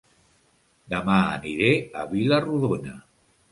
[0.93, 2.99] Dema aniré a Vila-rodona